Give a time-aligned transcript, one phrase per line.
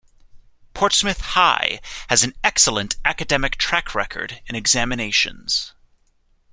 [0.73, 5.73] Portsmouth High has an excellent academic track record in examinations.